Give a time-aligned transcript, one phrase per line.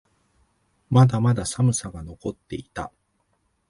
[0.89, 2.91] まだまだ寒さが残っていた。